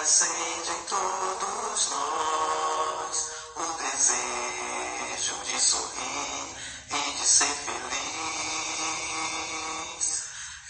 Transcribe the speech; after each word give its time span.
acende 0.00 0.70
em 0.70 0.82
todos 0.84 1.90
nós 1.90 3.30
o 3.56 3.64
desejo 3.82 5.34
de 5.44 5.60
sorrir 5.60 6.56
e 6.90 7.12
de 7.12 7.26
ser 7.26 7.54
feliz. 7.66 7.84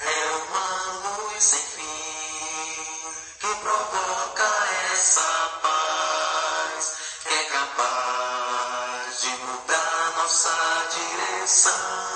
É 0.00 0.26
uma 0.48 0.66
luz 1.04 1.44
sem 1.44 1.60
fim 1.60 3.14
que 3.38 3.54
provoca 3.62 4.50
essa 4.94 5.30
paz 5.62 6.96
que 7.22 7.32
é 7.32 7.44
capaz 7.44 9.20
de 9.20 9.28
mudar 9.28 10.12
nossa 10.16 10.88
direção. 10.90 12.09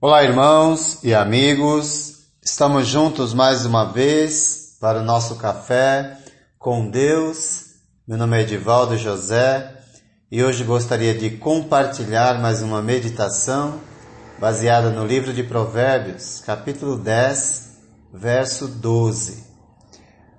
Olá, 0.00 0.22
irmãos 0.22 1.02
e 1.02 1.12
amigos. 1.12 2.28
Estamos 2.40 2.86
juntos 2.86 3.34
mais 3.34 3.66
uma 3.66 3.84
vez 3.86 4.76
para 4.80 5.00
o 5.00 5.04
nosso 5.04 5.34
café 5.34 6.16
com 6.56 6.88
Deus. 6.88 7.64
Meu 8.06 8.16
nome 8.16 8.38
é 8.38 8.42
Edivaldo 8.42 8.96
José 8.96 9.76
e 10.30 10.40
hoje 10.44 10.62
gostaria 10.62 11.18
de 11.18 11.30
compartilhar 11.38 12.40
mais 12.40 12.62
uma 12.62 12.80
meditação 12.80 13.80
baseada 14.38 14.88
no 14.90 15.04
livro 15.04 15.32
de 15.32 15.42
Provérbios, 15.42 16.42
capítulo 16.46 16.96
10, 16.96 17.78
verso 18.14 18.68
12. 18.68 19.42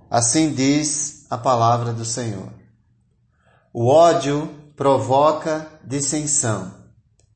Assim 0.10 0.54
diz 0.54 1.27
a 1.30 1.38
palavra 1.38 1.91
do 1.91 2.05
Senhor: 2.05 2.48
O 3.73 3.88
ódio 3.90 4.49
provoca 4.77 5.68
dissensão, 5.84 6.73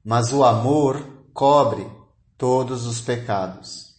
mas 0.05 0.31
o 0.31 0.41
amor 0.45 1.05
cobre 1.33 1.85
todos 2.37 2.85
os 2.85 3.01
pecados. 3.01 3.93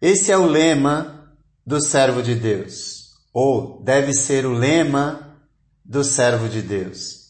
Esse 0.00 0.32
é 0.32 0.36
o 0.36 0.46
lema 0.46 1.34
do 1.66 1.80
servo 1.80 2.22
de 2.22 2.34
Deus, 2.34 3.10
ou 3.32 3.82
deve 3.82 4.12
ser 4.14 4.46
o 4.46 4.52
lema 4.52 5.38
do 5.84 6.02
servo 6.02 6.48
de 6.48 6.62
Deus. 6.62 7.20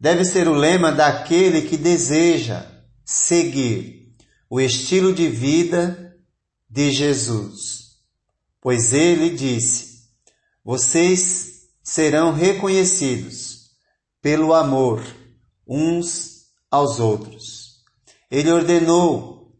Deve 0.00 0.24
ser 0.24 0.48
o 0.48 0.54
lema 0.54 0.90
daquele 0.90 1.62
que 1.62 1.76
deseja 1.76 2.66
seguir 3.04 4.14
o 4.50 4.60
estilo 4.60 5.14
de 5.14 5.28
vida 5.28 6.16
de 6.68 6.90
Jesus. 6.90 7.98
Pois 8.60 8.92
ele 8.92 9.30
disse: 9.30 10.08
Vocês 10.64 11.68
serão 11.82 12.32
reconhecidos 12.32 13.70
pelo 14.20 14.54
amor 14.54 15.04
uns 15.66 16.46
aos 16.70 16.98
outros. 16.98 17.61
Ele 18.32 18.50
ordenou: 18.50 19.52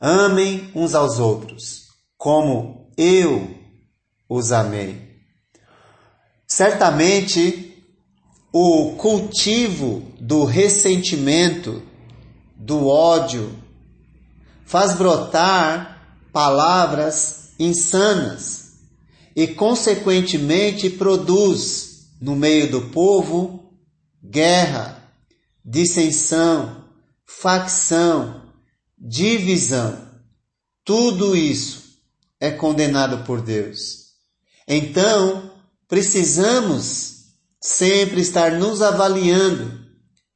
amem 0.00 0.68
uns 0.74 0.96
aos 0.96 1.20
outros, 1.20 1.84
como 2.18 2.90
eu 2.96 3.48
os 4.28 4.50
amei. 4.50 5.14
Certamente, 6.44 7.84
o 8.52 8.96
cultivo 8.96 10.10
do 10.20 10.44
ressentimento, 10.44 11.80
do 12.56 12.88
ódio, 12.88 13.54
faz 14.64 14.94
brotar 14.94 16.18
palavras 16.32 17.52
insanas 17.60 18.80
e, 19.36 19.46
consequentemente, 19.46 20.90
produz 20.90 22.08
no 22.20 22.34
meio 22.34 22.68
do 22.72 22.88
povo 22.88 23.72
guerra, 24.20 25.12
dissensão, 25.64 26.85
facção, 27.40 28.42
divisão, 28.96 30.08
tudo 30.82 31.36
isso 31.36 31.98
é 32.40 32.50
condenado 32.50 33.24
por 33.24 33.42
Deus. 33.42 34.12
Então, 34.66 35.52
precisamos 35.86 37.34
sempre 37.60 38.22
estar 38.22 38.52
nos 38.52 38.80
avaliando 38.80 39.86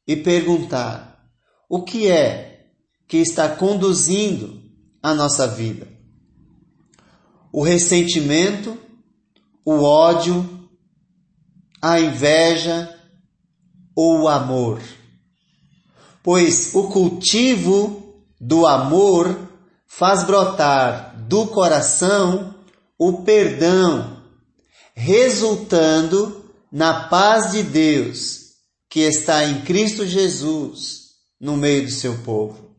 e 0.07 0.15
perguntar: 0.15 1.27
o 1.69 1.83
que 1.83 2.07
é 2.07 2.69
que 3.09 3.17
está 3.17 3.49
conduzindo 3.49 4.63
a 5.03 5.15
nossa 5.15 5.47
vida? 5.47 5.89
O 7.51 7.63
ressentimento, 7.63 8.77
o 9.65 9.83
ódio, 9.83 10.69
a 11.81 11.99
inveja 11.99 12.95
ou 13.97 14.23
o 14.23 14.29
amor? 14.29 14.81
Pois 16.23 16.75
o 16.75 16.89
cultivo 16.89 18.15
do 18.41 18.67
amor 18.67 19.49
faz 19.87 20.25
brotar 20.25 21.15
do 21.27 21.47
coração 21.47 22.55
o 22.99 23.23
perdão, 23.23 24.23
resultando 24.95 26.45
na 26.71 27.05
paz 27.09 27.53
de 27.53 27.63
Deus 27.63 28.41
que 28.89 29.01
está 29.01 29.45
em 29.45 29.63
Cristo 29.63 30.07
Jesus 30.07 31.11
no 31.41 31.57
meio 31.57 31.85
do 31.85 31.91
seu 31.91 32.19
povo. 32.19 32.77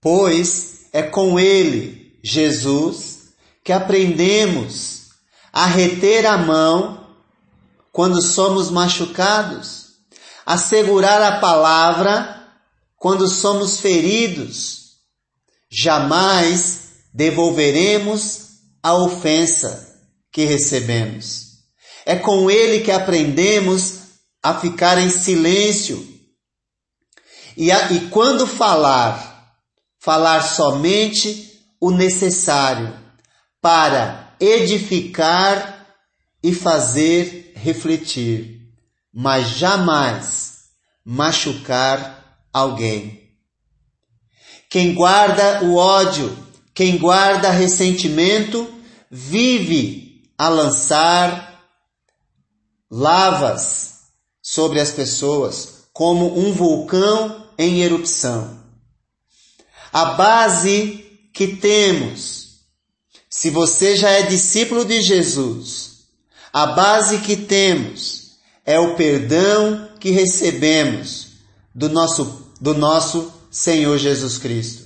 Pois 0.00 0.86
é 0.92 1.02
com 1.02 1.40
Ele, 1.40 2.18
Jesus, 2.22 3.32
que 3.64 3.72
aprendemos 3.72 5.08
a 5.52 5.66
reter 5.66 6.26
a 6.26 6.36
mão 6.36 7.08
quando 7.90 8.20
somos 8.22 8.70
machucados 8.70 9.83
assegurar 10.44 11.22
a 11.22 11.40
palavra 11.40 12.48
quando 12.96 13.28
somos 13.28 13.80
feridos. 13.80 14.94
Jamais 15.70 16.92
devolveremos 17.12 18.48
a 18.82 18.94
ofensa 18.94 20.00
que 20.30 20.44
recebemos. 20.44 21.54
É 22.06 22.16
com 22.16 22.50
ele 22.50 22.80
que 22.80 22.90
aprendemos 22.90 24.00
a 24.42 24.54
ficar 24.54 24.98
em 24.98 25.08
silêncio. 25.08 26.06
E, 27.56 27.70
a, 27.72 27.92
e 27.92 28.08
quando 28.08 28.46
falar, 28.46 29.54
falar 29.98 30.42
somente 30.42 31.52
o 31.80 31.90
necessário 31.90 32.98
para 33.60 34.36
edificar 34.38 35.86
e 36.42 36.52
fazer 36.52 37.52
refletir 37.56 38.53
mas 39.14 39.50
jamais 39.50 40.64
machucar 41.04 42.40
alguém. 42.52 43.30
Quem 44.68 44.92
guarda 44.92 45.62
o 45.62 45.76
ódio, 45.76 46.36
quem 46.74 46.98
guarda 46.98 47.50
ressentimento, 47.50 48.74
vive 49.08 50.24
a 50.36 50.48
lançar 50.48 51.62
lavas 52.90 54.00
sobre 54.42 54.80
as 54.80 54.90
pessoas, 54.90 55.84
como 55.92 56.36
um 56.36 56.52
vulcão 56.52 57.48
em 57.56 57.82
erupção. 57.82 58.64
A 59.92 60.06
base 60.06 61.28
que 61.32 61.56
temos, 61.56 62.64
se 63.30 63.48
você 63.48 63.96
já 63.96 64.10
é 64.10 64.22
discípulo 64.22 64.84
de 64.84 65.00
Jesus, 65.00 66.08
a 66.52 66.66
base 66.66 67.18
que 67.18 67.36
temos 67.36 68.23
é 68.64 68.78
o 68.78 68.94
perdão 68.94 69.88
que 70.00 70.10
recebemos 70.10 71.28
do 71.74 71.88
nosso, 71.88 72.52
do 72.60 72.74
nosso 72.74 73.32
Senhor 73.50 73.98
Jesus 73.98 74.38
Cristo. 74.38 74.84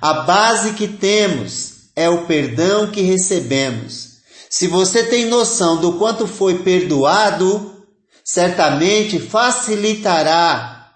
A 0.00 0.14
base 0.22 0.74
que 0.74 0.88
temos 0.88 1.90
é 1.96 2.08
o 2.08 2.26
perdão 2.26 2.90
que 2.90 3.02
recebemos. 3.02 4.20
Se 4.48 4.66
você 4.66 5.04
tem 5.04 5.26
noção 5.26 5.80
do 5.80 5.94
quanto 5.94 6.26
foi 6.26 6.58
perdoado, 6.62 7.84
certamente 8.24 9.18
facilitará 9.18 10.92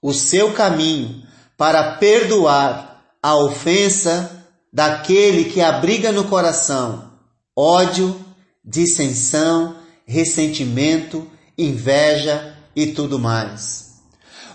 o 0.00 0.12
seu 0.12 0.52
caminho 0.52 1.22
para 1.56 1.96
perdoar 1.96 3.02
a 3.22 3.36
ofensa 3.36 4.44
daquele 4.72 5.44
que 5.44 5.60
abriga 5.60 6.10
no 6.12 6.24
coração 6.24 7.12
ódio, 7.56 8.18
dissensão 8.64 9.76
ressentimento, 10.06 11.26
inveja 11.56 12.56
e 12.74 12.88
tudo 12.88 13.18
mais. 13.18 13.94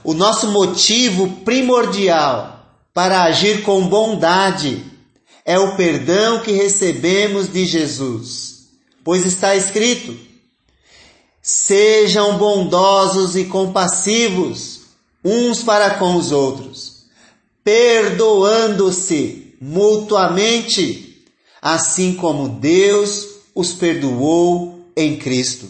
O 0.04 0.14
nosso 0.14 0.48
motivo 0.52 1.42
primordial 1.44 2.60
para 2.94 3.24
agir 3.24 3.64
com 3.64 3.88
bondade 3.88 4.84
é 5.46 5.58
o 5.58 5.76
perdão 5.76 6.42
que 6.42 6.52
recebemos 6.52 7.52
de 7.52 7.66
Jesus, 7.66 8.68
pois 9.04 9.26
está 9.26 9.56
escrito: 9.56 10.16
Sejam 11.42 12.38
bondosos 12.38 13.36
e 13.36 13.46
compassivos 13.46 14.82
uns 15.24 15.64
para 15.64 15.96
com 15.96 16.16
os 16.16 16.32
outros, 16.32 17.06
perdoando-se 17.64 19.56
mutuamente, 19.60 21.26
assim 21.62 22.14
como 22.14 22.48
Deus 22.48 23.28
os 23.54 23.74
perdoou 23.74 24.79
em 25.00 25.18
Cristo. 25.18 25.70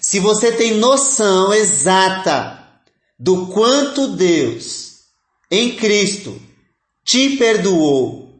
Se 0.00 0.18
você 0.18 0.50
tem 0.52 0.74
noção 0.74 1.52
exata 1.52 2.66
do 3.18 3.46
quanto 3.48 4.16
Deus 4.16 4.92
em 5.50 5.76
Cristo 5.76 6.40
te 7.04 7.36
perdoou, 7.36 8.34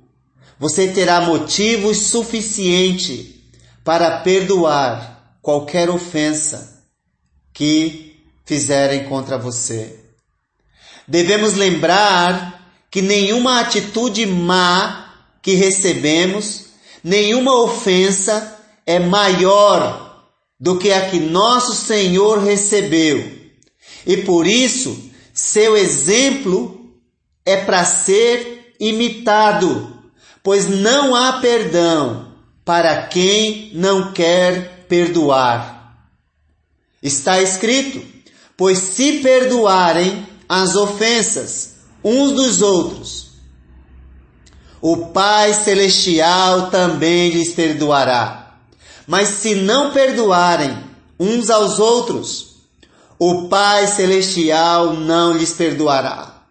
você 0.59 0.89
terá 0.89 1.21
motivos 1.21 1.99
suficientes 1.99 3.27
para 3.85 4.21
perdoar 4.21 5.37
qualquer 5.43 5.91
ofensa 5.91 6.83
que 7.53 8.17
fizerem 8.47 9.05
contra 9.05 9.37
você. 9.37 10.01
Devemos 11.07 11.55
lembrar 11.55 12.73
que 12.91 13.03
nenhuma 13.03 13.61
atitude 13.61 14.25
má 14.25 15.03
que 15.43 15.55
recebemos, 15.55 16.67
nenhuma 17.03 17.61
ofensa 17.63 18.52
é 18.87 18.99
maior 18.99 20.27
do 20.59 20.79
que 20.79 20.93
a 20.93 21.09
que 21.09 21.19
nosso 21.19 21.75
Senhor 21.75 22.39
recebeu. 22.39 23.41
E 24.07 24.19
por 24.19 24.47
isso, 24.47 25.11
seu 25.35 25.77
exemplo 25.77 26.93
é 27.45 27.57
para 27.57 27.85
ser 27.85 28.75
imitado, 28.79 30.03
pois 30.43 30.69
não 30.69 31.15
há 31.15 31.35
perdão 31.35 32.33
para 32.65 33.07
quem 33.07 33.73
não 33.75 34.13
quer 34.13 34.87
perdoar. 34.89 35.97
Está 37.03 37.41
escrito: 37.41 38.01
pois 38.57 38.79
se 38.79 39.19
perdoarem 39.19 40.27
as 40.49 40.77
ofensas 40.77 41.77
uns 42.05 42.33
dos 42.33 42.63
outros, 42.63 43.33
o 44.81 45.07
Pai 45.07 45.55
Celestial 45.55 46.71
também 46.71 47.31
lhes 47.31 47.53
perdoará. 47.53 48.42
Mas 49.07 49.29
se 49.29 49.55
não 49.55 49.93
perdoarem 49.93 50.77
uns 51.19 51.51
aos 51.51 51.79
outros, 51.79 52.57
o 53.19 53.49
Pai 53.49 53.87
Celestial 53.87 54.95
não 54.95 55.33
lhes 55.33 55.53
perdoará. 55.53 56.43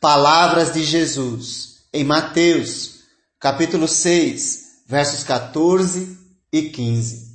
Palavras 0.00 0.72
de 0.72 0.82
Jesus 0.82 1.84
em 1.92 2.04
Mateus, 2.04 3.00
capítulo 3.38 3.86
6, 3.86 4.64
versos 4.86 5.22
14 5.22 6.18
e 6.52 6.62
15. 6.62 7.34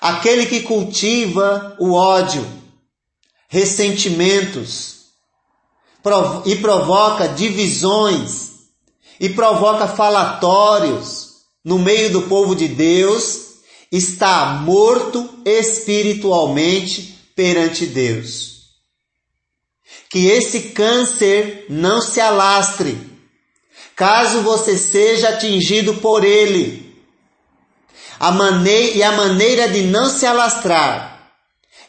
Aquele 0.00 0.46
que 0.46 0.60
cultiva 0.60 1.76
o 1.78 1.92
ódio, 1.92 2.46
ressentimentos 3.48 5.00
e 6.46 6.56
provoca 6.56 7.28
divisões 7.28 8.52
e 9.20 9.28
provoca 9.28 9.86
falatórios 9.86 11.29
no 11.64 11.78
meio 11.78 12.10
do 12.10 12.22
povo 12.22 12.54
de 12.54 12.68
Deus, 12.68 13.50
está 13.90 14.60
morto 14.64 15.28
espiritualmente 15.44 17.18
perante 17.34 17.86
Deus. 17.86 18.60
Que 20.10 20.26
esse 20.26 20.70
câncer 20.70 21.66
não 21.68 22.00
se 22.00 22.20
alastre, 22.20 22.96
caso 23.94 24.40
você 24.42 24.76
seja 24.76 25.28
atingido 25.30 25.94
por 25.94 26.24
ele. 26.24 26.90
A 28.18 28.32
maneira, 28.32 28.96
e 28.96 29.02
a 29.02 29.12
maneira 29.12 29.68
de 29.68 29.82
não 29.82 30.08
se 30.10 30.26
alastrar 30.26 31.32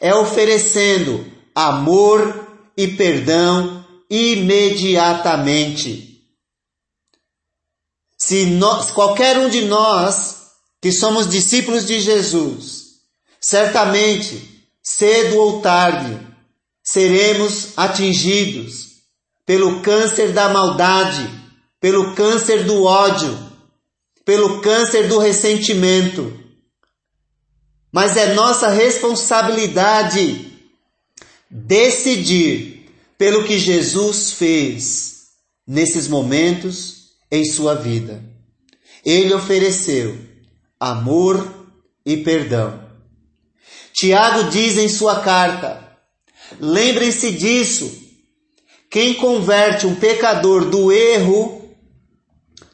é 0.00 0.14
oferecendo 0.14 1.26
amor 1.54 2.48
e 2.76 2.88
perdão 2.88 3.86
imediatamente. 4.10 6.11
Se 8.24 8.46
nós, 8.46 8.92
qualquer 8.92 9.36
um 9.36 9.48
de 9.48 9.62
nós 9.62 10.52
que 10.80 10.92
somos 10.92 11.28
discípulos 11.28 11.84
de 11.84 11.98
Jesus, 11.98 13.00
certamente, 13.40 14.64
cedo 14.80 15.38
ou 15.38 15.60
tarde, 15.60 16.24
seremos 16.84 17.76
atingidos 17.76 19.02
pelo 19.44 19.82
câncer 19.82 20.32
da 20.32 20.48
maldade, 20.50 21.28
pelo 21.80 22.14
câncer 22.14 22.62
do 22.62 22.84
ódio, 22.84 23.36
pelo 24.24 24.60
câncer 24.60 25.08
do 25.08 25.18
ressentimento. 25.18 26.32
Mas 27.90 28.16
é 28.16 28.34
nossa 28.34 28.68
responsabilidade 28.68 30.60
decidir 31.50 32.88
pelo 33.18 33.42
que 33.42 33.58
Jesus 33.58 34.30
fez 34.30 35.22
nesses 35.66 36.06
momentos 36.06 37.01
em 37.32 37.46
sua 37.46 37.74
vida. 37.74 38.22
Ele 39.02 39.32
ofereceu 39.32 40.18
amor 40.78 41.66
e 42.04 42.18
perdão. 42.18 42.86
Tiago 43.94 44.50
diz 44.50 44.76
em 44.76 44.88
sua 44.88 45.20
carta: 45.20 45.96
lembrem-se 46.60 47.32
disso. 47.32 48.00
Quem 48.90 49.14
converte 49.14 49.86
um 49.86 49.94
pecador 49.94 50.66
do 50.66 50.92
erro 50.92 51.74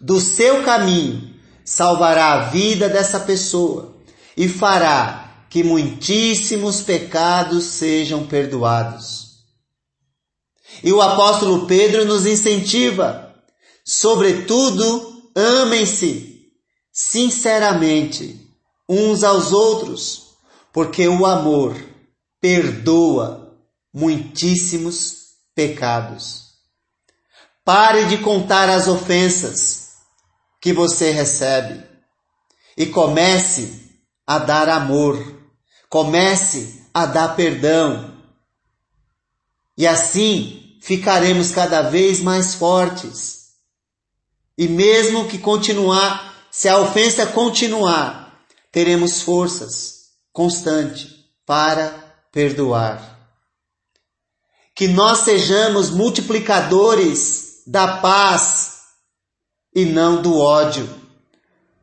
do 0.01 0.21
seu 0.21 0.65
caminho 0.65 1.33
salvará 1.65 2.33
a 2.33 2.41
vida 2.51 2.89
dessa 2.89 3.21
pessoa 3.21 3.97
e 4.37 4.49
fará 4.49 5.45
que 5.49 5.63
muitíssimos 5.63 6.81
pecados 6.81 7.65
sejam 7.65 8.27
perdoados. 8.27 9.29
E 10.83 10.93
o 10.93 11.01
apóstolo 11.01 11.67
Pedro 11.67 12.05
nos 12.05 12.27
incentiva 12.27 13.28
Sobretudo, 13.91 15.33
amem-se 15.35 16.53
sinceramente 16.93 18.39
uns 18.87 19.25
aos 19.25 19.51
outros, 19.51 20.37
porque 20.75 21.09
o 21.09 21.25
amor 21.25 21.75
perdoa 22.39 23.59
muitíssimos 23.91 25.29
pecados. 25.55 26.49
Pare 27.65 28.05
de 28.05 28.19
contar 28.19 28.69
as 28.69 28.89
ofensas 28.89 29.93
que 30.61 30.75
você 30.75 31.11
recebe 31.11 31.83
e 32.77 32.85
comece 32.85 33.91
a 34.27 34.39
dar 34.39 34.69
amor, 34.69 35.17
comece 35.89 36.85
a 36.93 37.07
dar 37.07 37.35
perdão. 37.35 38.23
E 39.79 39.87
assim 39.87 40.77
ficaremos 40.83 41.53
cada 41.53 41.81
vez 41.81 42.21
mais 42.21 42.55
fortes 42.55 43.38
e 44.59 44.67
mesmo 44.67 45.29
que 45.29 45.39
continuar, 45.39 46.35
se 46.51 46.69
a 46.69 46.79
ofensa 46.79 47.25
continuar, 47.27 48.43
teremos 48.73 49.23
forças 49.23 50.09
constante 50.33 51.09
para 51.47 51.91
perdoar. 52.33 53.21
Que 54.75 54.89
nós 54.89 55.21
sejamos 55.21 55.91
multiplicadores 55.91 57.63
da 57.69 57.99
paz 57.99 58.81
e 59.73 59.85
não 59.85 60.21
do 60.21 60.37
ódio. 60.37 60.89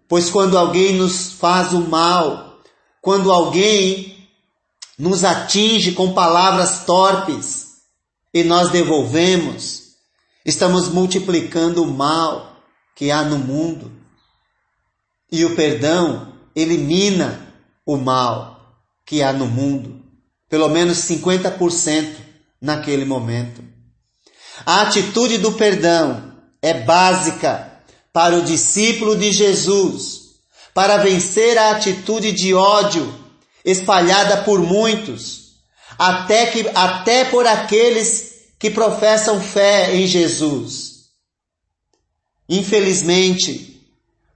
Pois 0.05 0.29
quando 0.29 0.57
alguém 0.57 0.95
nos 0.95 1.31
faz 1.31 1.71
o 1.71 1.79
mal, 1.79 2.59
quando 3.01 3.31
alguém 3.31 4.27
nos 4.99 5.23
atinge 5.23 5.93
com 5.93 6.13
palavras 6.13 6.83
torpes 6.83 7.67
e 8.33 8.43
nós 8.43 8.69
devolvemos, 8.69 9.95
estamos 10.45 10.89
multiplicando 10.89 11.81
o 11.81 11.87
mal 11.87 12.54
que 12.95 13.11
há 13.11 13.23
no 13.23 13.37
mundo. 13.37 13.91
E 15.31 15.43
o 15.43 15.55
perdão 15.55 16.33
elimina 16.55 17.53
o 17.85 17.97
mal 17.97 18.55
que 19.05 19.21
há 19.21 19.33
no 19.33 19.45
mundo, 19.45 20.01
pelo 20.49 20.69
menos 20.69 20.99
50% 20.99 22.15
naquele 22.61 23.05
momento. 23.05 23.61
A 24.65 24.81
atitude 24.81 25.37
do 25.37 25.51
perdão 25.51 26.33
é 26.61 26.73
básica 26.73 27.71
para 28.13 28.37
o 28.37 28.43
discípulo 28.43 29.15
de 29.15 29.31
Jesus, 29.31 30.21
para 30.73 30.97
vencer 30.97 31.57
a 31.57 31.71
atitude 31.71 32.31
de 32.31 32.53
ódio 32.53 33.13
espalhada 33.63 34.37
por 34.37 34.59
muitos, 34.59 35.55
até 35.97 36.45
que 36.45 36.69
até 36.73 37.25
por 37.25 37.45
aqueles 37.45 38.35
que 38.57 38.69
professam 38.69 39.41
fé 39.41 39.95
em 39.95 40.07
Jesus. 40.07 40.94
Infelizmente, 42.47 43.81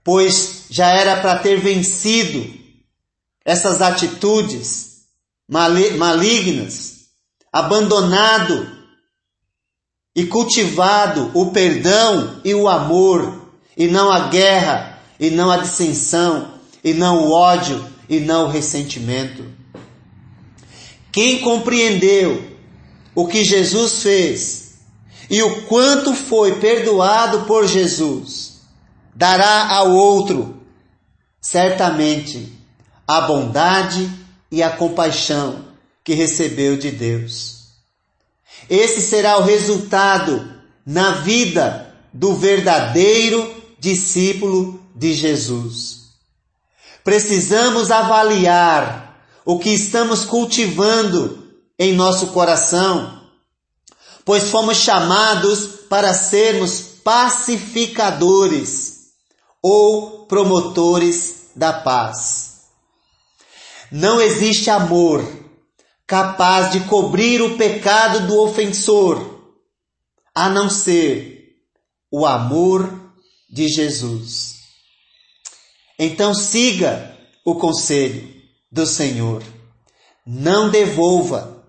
pois 0.04 0.66
já 0.70 0.88
era 0.88 1.22
para 1.22 1.40
ter 1.40 1.60
vencido 1.60 2.60
essas 3.46 3.82
atitudes 3.82 5.04
malignas, 5.48 7.08
abandonado 7.52 8.78
e 10.16 10.26
cultivado 10.26 11.32
o 11.34 11.52
perdão 11.52 12.42
e 12.44 12.54
o 12.54 12.68
amor, 12.68 13.50
e 13.76 13.88
não 13.88 14.12
a 14.12 14.28
guerra, 14.28 15.02
e 15.20 15.30
não 15.30 15.50
a 15.50 15.58
dissensão, 15.58 16.54
e 16.84 16.94
não 16.94 17.26
o 17.26 17.32
ódio, 17.32 17.86
e 18.08 18.20
não 18.20 18.46
o 18.46 18.50
ressentimento. 18.50 19.46
Quem 21.12 21.40
compreendeu 21.40 22.58
o 23.16 23.28
que 23.28 23.44
Jesus 23.44 24.04
fez 24.04 24.59
e 25.30 25.44
o 25.44 25.64
quanto 25.64 26.14
foi 26.14 26.60
perdoado 26.60 27.42
por 27.42 27.68
Jesus, 27.68 28.62
dará 29.14 29.68
ao 29.70 29.92
outro, 29.92 30.62
certamente, 31.40 32.52
a 33.08 33.22
bondade 33.22 34.10
e 34.52 34.64
a 34.64 34.70
compaixão 34.70 35.66
que 36.04 36.14
recebeu 36.14 36.78
de 36.78 36.92
Deus. 36.92 37.60
Esse 38.70 39.02
será 39.02 39.38
o 39.38 39.44
resultado 39.44 40.60
na 40.86 41.12
vida 41.12 41.94
do 42.14 42.36
verdadeiro 42.36 43.56
discípulo 43.80 44.84
de 44.96 45.14
Jesus. 45.14 46.00
Precisamos 47.04 47.92
avaliar 47.92 49.24
o 49.46 49.58
que 49.58 49.70
estamos 49.70 50.26
cultivando 50.26 51.48
em 51.78 51.94
nosso 51.94 52.28
coração, 52.28 53.19
pois 54.30 54.52
fomos 54.52 54.78
chamados 54.78 55.66
para 55.90 56.14
sermos 56.14 56.82
pacificadores 57.04 59.08
ou 59.60 60.28
promotores 60.28 61.48
da 61.56 61.74
paz. 61.74 62.68
Não 63.92 64.22
existe 64.22 64.70
amor 64.70 65.28
capaz 66.06 66.72
de 66.72 66.82
cobrir 66.82 67.42
o 67.42 67.58
pecado 67.58 68.28
do 68.28 68.40
ofensor, 68.40 69.40
a 70.36 70.48
não 70.48 70.70
ser 70.70 71.56
o 72.12 72.24
amor 72.24 73.12
de 73.50 73.68
Jesus. 73.68 74.58
Então 75.98 76.36
siga 76.36 77.18
o 77.44 77.56
conselho 77.56 78.32
do 78.72 78.86
Senhor. 78.86 79.42
Não 80.24 80.70
devolva 80.70 81.66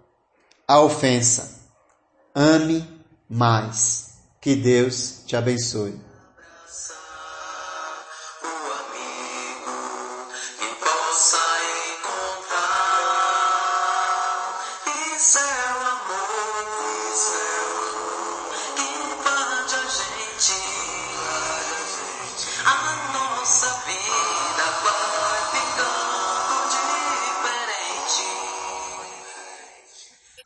a 0.69 0.79
ofensa. 0.79 1.60
Ame 2.35 2.87
mais. 3.29 4.11
Que 4.41 4.55
Deus 4.57 5.25
te 5.27 5.37
abençoe. 5.37 6.01
Say 11.13 11.50